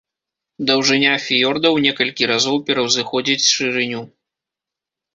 [0.69, 4.01] Даўжыня фіёрда ў некалькі разоў пераўзыходзіць шырыню.